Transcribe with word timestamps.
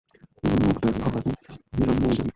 তিনি 0.39 0.55
মোক্ষদার 0.63 0.95
নাম 1.01 1.11
রাখেন 1.15 1.35
হিরন্ময়ী 1.75 2.13
দেবী। 2.17 2.29